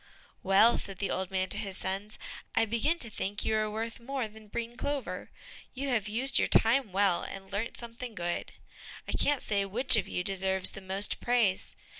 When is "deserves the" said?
10.23-10.81